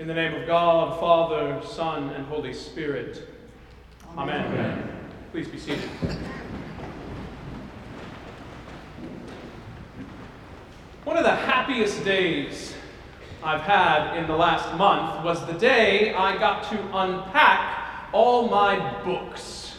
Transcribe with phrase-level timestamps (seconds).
[0.00, 3.28] In the name of God, Father, Son, and Holy Spirit.
[4.16, 4.46] Amen.
[4.46, 4.98] Amen.
[5.30, 5.90] Please be seated.
[11.04, 12.72] One of the happiest days
[13.44, 19.02] I've had in the last month was the day I got to unpack all my
[19.04, 19.76] books.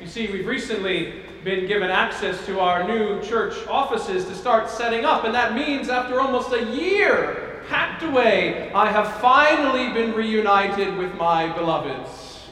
[0.00, 5.04] You see, we've recently been given access to our new church offices to start setting
[5.04, 10.96] up, and that means after almost a year packed away, I have finally been reunited
[10.96, 12.46] with my beloveds.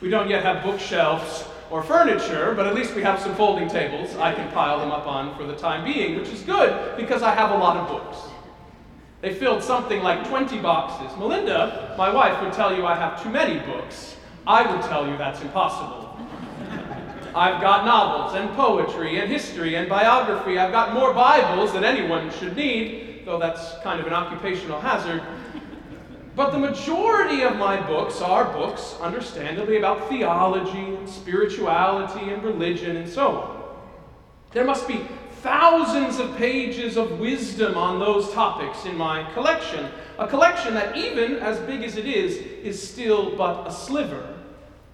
[0.00, 4.16] we don't yet have bookshelves or furniture, but at least we have some folding tables
[4.16, 7.34] I can pile them up on for the time being, which is good because I
[7.34, 8.18] have a lot of books.
[9.20, 11.16] They filled something like 20 boxes.
[11.18, 14.16] Melinda, my wife, would tell you I have too many books.
[14.46, 16.09] I would tell you that's impossible.
[17.34, 20.58] I've got novels and poetry and history and biography.
[20.58, 25.22] I've got more Bibles than anyone should need, though that's kind of an occupational hazard.
[26.34, 32.96] But the majority of my books are books, understandably, about theology and spirituality and religion
[32.96, 33.60] and so on.
[34.52, 35.06] There must be
[35.42, 39.86] thousands of pages of wisdom on those topics in my collection.
[40.18, 44.39] A collection that, even as big as it is, is still but a sliver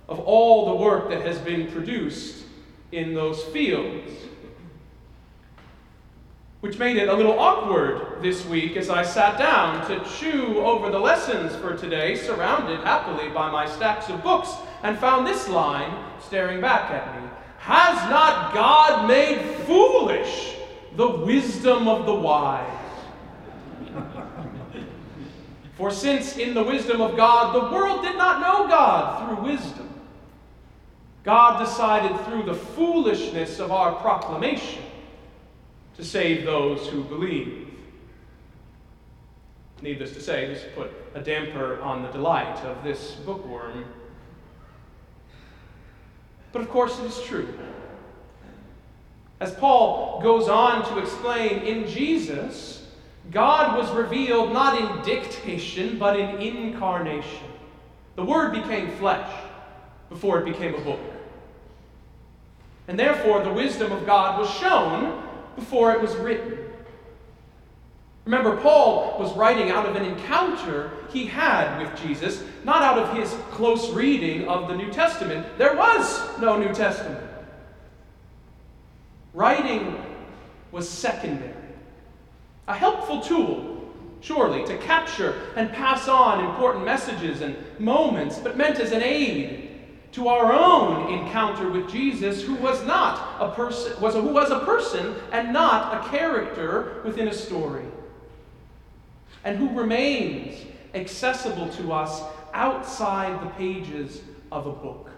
[0.08, 2.44] of all the work that has been produced
[2.92, 4.10] in those fields.
[6.60, 10.90] Which made it a little awkward this week as I sat down to chew over
[10.90, 16.04] the lessons for today, surrounded happily by my stacks of books, and found this line
[16.20, 20.56] staring back at me Has not God made foolish
[20.96, 22.82] the wisdom of the wise?
[25.76, 29.85] For since in the wisdom of God the world did not know God through wisdom,
[31.26, 34.84] God decided through the foolishness of our proclamation
[35.96, 37.68] to save those who believe.
[39.82, 43.86] Needless to say, this put a damper on the delight of this bookworm.
[46.52, 47.58] But of course, it is true.
[49.40, 52.86] As Paul goes on to explain, in Jesus,
[53.32, 57.50] God was revealed not in dictation, but in incarnation.
[58.14, 59.28] The Word became flesh
[60.08, 61.00] before it became a book.
[62.88, 65.22] And therefore, the wisdom of God was shown
[65.56, 66.58] before it was written.
[68.24, 73.16] Remember, Paul was writing out of an encounter he had with Jesus, not out of
[73.16, 75.46] his close reading of the New Testament.
[75.58, 77.24] There was no New Testament.
[79.32, 80.02] Writing
[80.72, 81.52] was secondary,
[82.66, 88.80] a helpful tool, surely, to capture and pass on important messages and moments, but meant
[88.80, 89.65] as an aid
[90.16, 94.50] to our own encounter with Jesus, who was not a person, was a, who was
[94.50, 97.84] a person and not a character within a story,
[99.44, 100.58] and who remains
[100.94, 102.22] accessible to us
[102.54, 105.10] outside the pages of a book.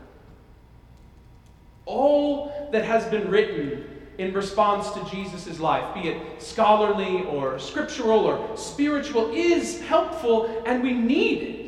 [1.86, 3.84] All that has been written
[4.18, 10.82] in response to Jesus' life, be it scholarly or scriptural or spiritual, is helpful and
[10.82, 11.67] we need it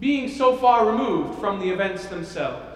[0.00, 2.66] being so far removed from the events themselves.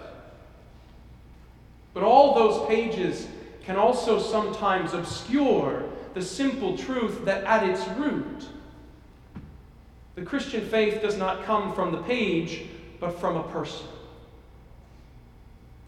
[1.93, 3.27] But all those pages
[3.65, 5.83] can also sometimes obscure
[6.13, 8.47] the simple truth that at its root,
[10.13, 12.63] the Christian faith does not come from the page,
[12.99, 13.87] but from a person.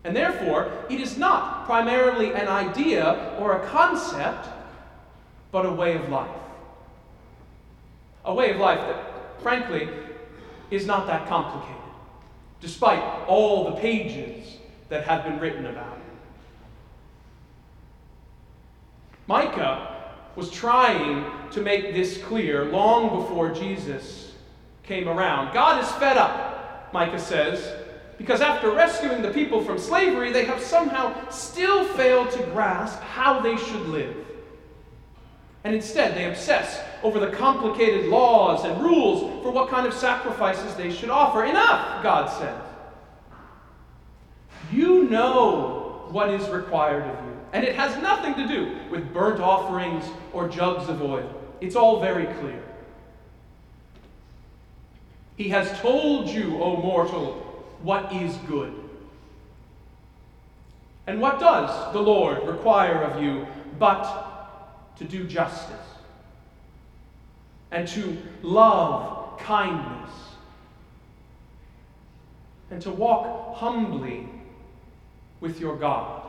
[0.04, 4.48] And therefore, it is not primarily an idea or a concept,
[5.52, 6.30] but a way of life.
[8.26, 9.88] A way of life that, frankly,
[10.72, 11.76] is not that complicated,
[12.62, 14.58] despite all the pages
[14.90, 16.04] that have been written about it.
[19.28, 24.34] Micah was trying to make this clear long before Jesus
[24.84, 25.54] came around.
[25.54, 27.84] God is fed up, Micah says,
[28.18, 33.40] because after rescuing the people from slavery, they have somehow still failed to grasp how
[33.40, 34.16] they should live.
[35.68, 40.74] And instead, they obsess over the complicated laws and rules for what kind of sacrifices
[40.76, 41.44] they should offer.
[41.44, 42.62] Enough, God says.
[44.72, 47.38] You know what is required of you.
[47.52, 51.30] And it has nothing to do with burnt offerings or jugs of oil.
[51.60, 52.64] It's all very clear.
[55.36, 57.34] He has told you, O mortal,
[57.84, 58.74] what is good.
[61.08, 63.46] And what does the Lord require of you
[63.78, 64.27] but
[64.98, 65.76] to do justice
[67.72, 70.12] and to love kindness
[72.72, 74.28] and to walk humbly
[75.40, 76.24] with your God?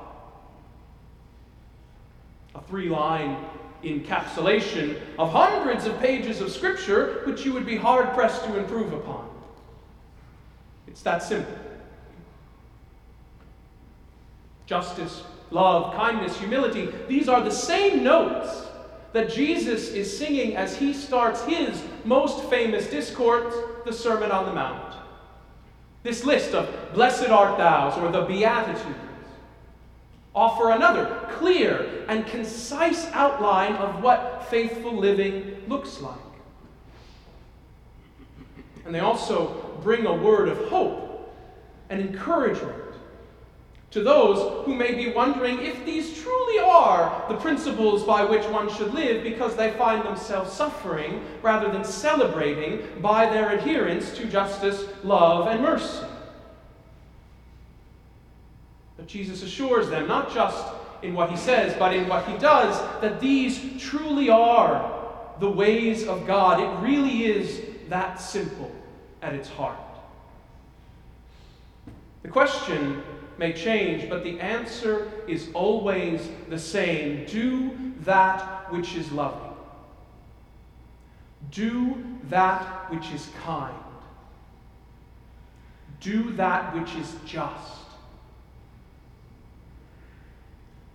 [2.54, 3.44] A three line
[3.84, 8.92] encapsulation of hundreds of pages of Scripture which you would be hard pressed to improve
[8.92, 9.28] upon.
[10.86, 11.56] It's that simple.
[14.66, 18.66] Justice, love, kindness, humility, these are the same notes
[19.12, 23.54] that Jesus is singing as he starts his most famous discourse,
[23.84, 24.94] the Sermon on the Mount.
[26.02, 28.94] This list of blessed art thou, or the Beatitudes,
[30.34, 36.14] offer another clear and concise outline of what faithful living looks like.
[38.84, 41.34] And they also bring a word of hope
[41.90, 42.87] and encouragement
[43.90, 48.70] to those who may be wondering if these truly are the principles by which one
[48.74, 54.84] should live because they find themselves suffering rather than celebrating by their adherence to justice,
[55.04, 56.06] love, and mercy.
[58.98, 60.66] But Jesus assures them, not just
[61.02, 64.94] in what he says, but in what he does, that these truly are
[65.40, 66.60] the ways of God.
[66.60, 68.70] It really is that simple
[69.22, 69.78] at its heart.
[72.22, 73.02] The question
[73.38, 77.70] may change, but the answer is always the same do
[78.00, 79.54] that which is loving,
[81.50, 83.74] do that which is kind,
[86.00, 87.74] do that which is just.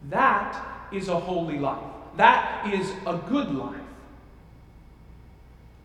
[0.09, 1.83] That is a holy life.
[2.17, 3.77] That is a good life.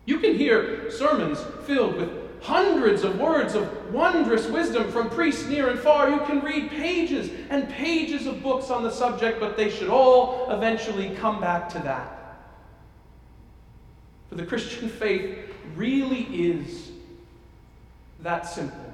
[0.05, 2.09] You can hear sermons filled with
[2.41, 6.09] hundreds of words of wondrous wisdom from priests near and far.
[6.09, 10.49] You can read pages and pages of books on the subject, but they should all
[10.51, 12.37] eventually come back to that.
[14.29, 15.37] For the Christian faith
[15.75, 16.91] really is
[18.21, 18.93] that simple.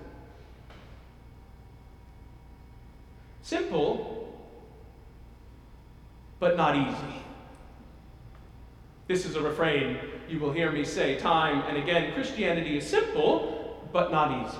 [3.44, 4.36] Simple,
[6.40, 7.25] but not easy.
[9.08, 9.98] This is a refrain
[10.28, 14.58] you will hear me say time and again Christianity is simple, but not easy.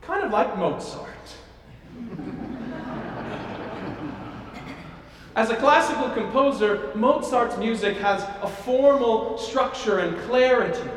[0.00, 1.08] Kind of like Mozart.
[5.34, 10.90] As a classical composer, Mozart's music has a formal structure and clarity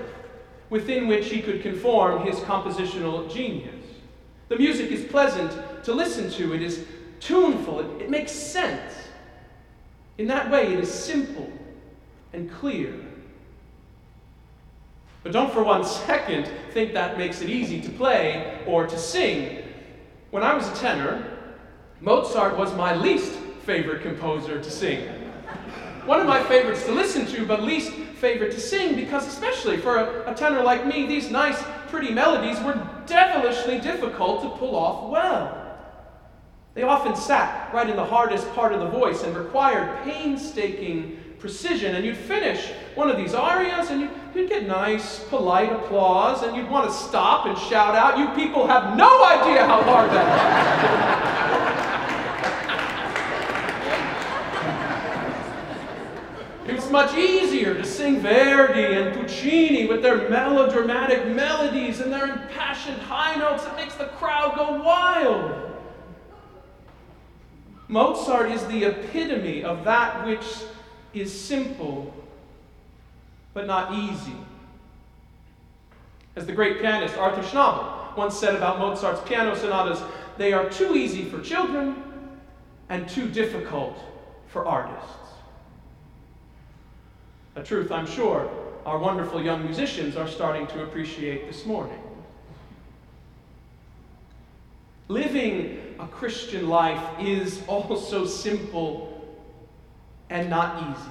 [0.70, 3.86] within which he could conform his compositional genius.
[4.50, 5.56] The music is pleasant
[5.86, 6.86] to listen to, it is
[7.20, 9.05] tuneful, it, it makes sense.
[10.18, 11.52] In that way, it is simple
[12.34, 12.94] and clear.
[15.24, 19.64] But don't for one second think that makes it easy to play or to sing.
[20.32, 21.26] When I was a tenor,
[22.00, 23.34] Mozart was my least
[23.66, 25.08] favorite composer to sing.
[26.06, 29.98] One of my favorites to listen to, but least favorite to sing, because especially for
[29.98, 35.10] a, a tenor like me, these nice, pretty melodies were devilishly difficult to pull off
[35.10, 35.65] well.
[36.76, 41.96] They often sat right in the hardest part of the voice and required painstaking precision.
[41.96, 46.70] And you'd finish one of these arias and you'd, get nice, polite applause, and you'd
[46.70, 51.22] want to stop and shout out, You people have no idea how hard that is.
[56.68, 63.02] It's much easier to sing Verdi and Puccini with their melodramatic melodies and their impassioned
[63.04, 65.65] high notes that makes the crowd go wild.
[67.96, 70.46] Mozart is the epitome of that which
[71.14, 72.14] is simple
[73.54, 74.36] but not easy.
[76.36, 80.02] As the great pianist Arthur Schnabel once said about Mozart's piano sonatas,
[80.38, 82.04] they are too easy for children
[82.90, 83.98] and too difficult
[84.50, 85.30] for artists.
[87.56, 88.50] A truth I'm sure
[88.86, 92.02] our wonderful young musicians are starting to appreciate this morning.
[95.08, 99.12] Living a Christian life is also simple
[100.30, 101.10] and not easy.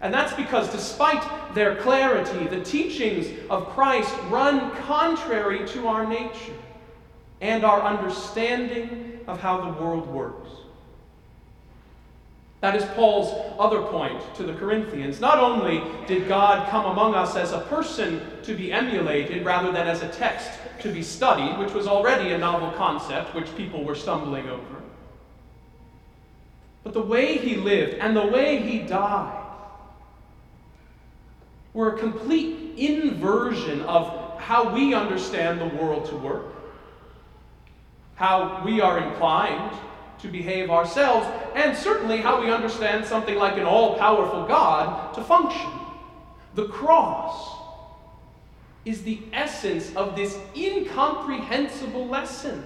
[0.00, 6.54] And that's because, despite their clarity, the teachings of Christ run contrary to our nature
[7.40, 10.50] and our understanding of how the world works.
[12.60, 15.20] That is Paul's other point to the Corinthians.
[15.20, 19.86] Not only did God come among us as a person to be emulated rather than
[19.86, 20.50] as a text
[20.80, 24.82] to be studied, which was already a novel concept which people were stumbling over,
[26.82, 29.44] but the way he lived and the way he died
[31.74, 36.46] were a complete inversion of how we understand the world to work,
[38.14, 39.76] how we are inclined
[40.20, 45.22] to behave ourselves, and certainly how we understand something like an all powerful God to
[45.22, 45.70] function.
[46.54, 47.56] The cross
[48.84, 52.64] is the essence of this incomprehensible lesson.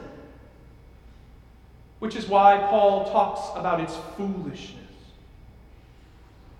[2.02, 4.82] which is why Paul talks about its foolishness.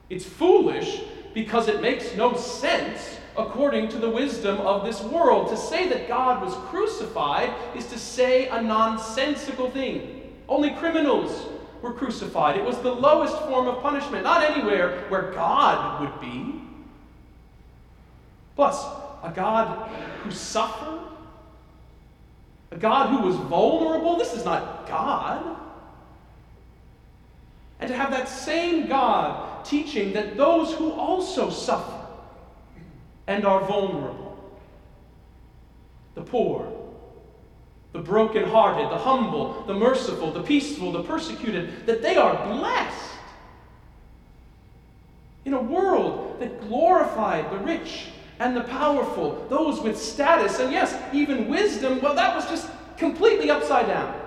[0.09, 1.01] It's foolish
[1.35, 5.49] because it makes no sense according to the wisdom of this world.
[5.49, 10.22] To say that God was crucified is to say a nonsensical thing.
[10.53, 11.47] Only criminals
[11.81, 12.59] were crucified.
[12.59, 16.61] It was the lowest form of punishment, not anywhere where God would be.
[18.55, 18.85] Plus,
[19.23, 19.89] a God
[20.23, 21.01] who suffered,
[22.71, 24.19] a God who was vulnerable.
[24.19, 25.57] This is not God.
[27.81, 31.99] And to have that same God teaching that those who also suffer
[33.27, 34.37] and are vulnerable,
[36.15, 36.82] the poor,
[37.93, 43.11] the brokenhearted, the humble, the merciful, the peaceful, the persecuted, that they are blessed.
[45.45, 48.07] In a world that glorified the rich
[48.39, 53.51] and the powerful, those with status, and yes, even wisdom, well, that was just completely
[53.51, 54.19] upside down.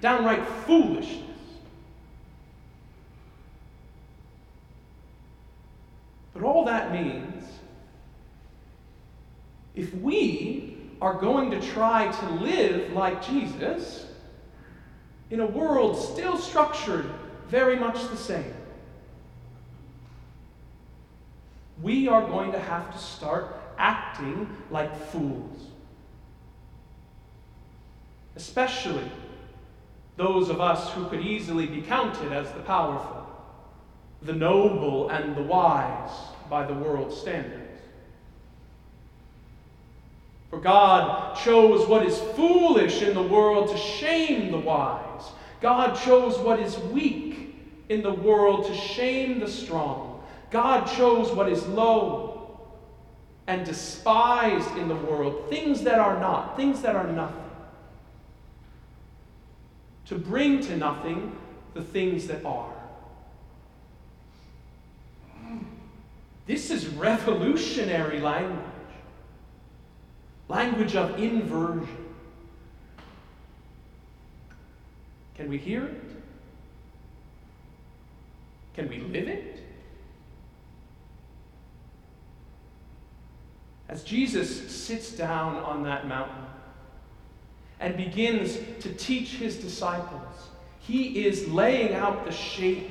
[0.00, 1.24] Downright foolishness.
[6.32, 7.44] But all that means,
[9.74, 10.69] if we
[11.00, 14.06] are going to try to live like Jesus
[15.30, 17.06] in a world still structured
[17.48, 18.54] very much the same,
[21.82, 25.68] we are going to have to start acting like fools.
[28.36, 29.10] Especially
[30.16, 33.26] those of us who could easily be counted as the powerful,
[34.22, 36.10] the noble, and the wise
[36.50, 37.59] by the world's standards.
[40.50, 45.22] For God chose what is foolish in the world to shame the wise.
[45.60, 47.54] God chose what is weak
[47.88, 50.22] in the world to shame the strong.
[50.50, 52.60] God chose what is low
[53.46, 57.44] and despised in the world, things that are not, things that are nothing,
[60.06, 61.36] to bring to nothing
[61.74, 62.72] the things that are.
[66.46, 68.79] This is revolutionary language
[70.50, 71.96] language of inversion.
[75.36, 76.02] Can we hear it?
[78.74, 79.62] Can we live it?
[83.88, 86.44] As Jesus sits down on that mountain
[87.78, 90.48] and begins to teach his disciples,
[90.80, 92.90] he is laying out the shape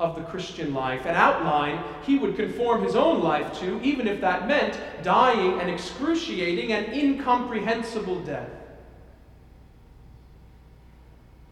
[0.00, 4.20] of the Christian life, an outline he would conform his own life to, even if
[4.22, 8.48] that meant dying an excruciating and incomprehensible death.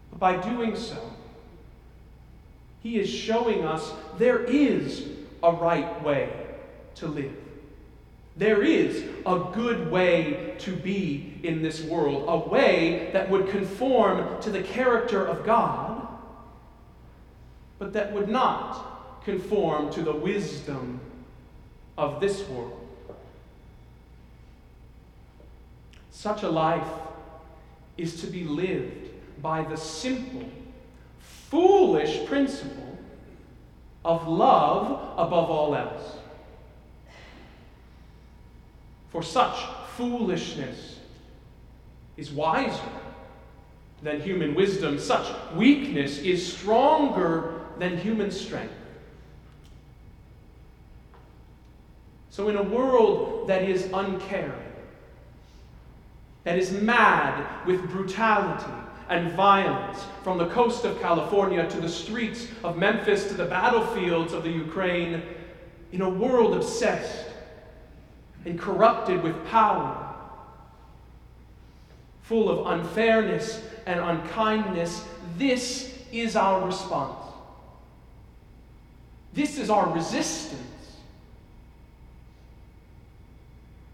[0.09, 1.13] But by doing so,
[2.81, 5.05] he is showing us there is
[5.43, 6.33] a right way
[6.95, 7.35] to live.
[8.35, 14.41] There is a good way to be in this world, a way that would conform
[14.41, 15.88] to the character of God
[17.79, 20.99] but that would not conform to the wisdom
[21.97, 22.87] of this world.
[26.11, 26.87] Such a life
[27.97, 29.09] is to be lived
[29.41, 30.49] by the simple,
[31.19, 32.97] foolish principle
[34.03, 36.17] of love above all else.
[39.11, 39.57] For such
[39.95, 40.99] foolishness
[42.17, 42.81] is wiser
[44.01, 44.99] than human wisdom.
[44.99, 48.73] Such weakness is stronger than human strength.
[52.29, 54.53] So, in a world that is uncaring,
[56.43, 58.71] that is mad with brutality
[59.09, 64.33] and violence, from the coast of California to the streets of Memphis to the battlefields
[64.33, 65.23] of the Ukraine,
[65.91, 67.25] in a world obsessed
[68.45, 70.13] and corrupted with power,
[72.21, 75.03] full of unfairness and unkindness,
[75.37, 77.18] this is our response.
[79.33, 80.61] This is our resistance.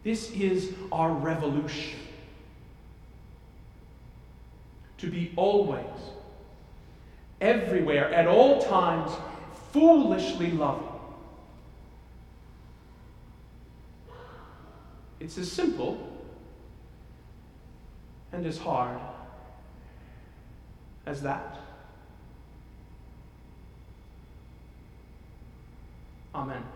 [0.03, 1.99] This is our revolution.
[4.99, 5.83] To be always,
[7.41, 9.11] everywhere, at all times,
[9.71, 10.87] foolishly loving.
[15.19, 15.97] It's as simple
[18.31, 18.99] and as hard
[21.05, 21.64] as that.
[26.35, 26.74] Amen.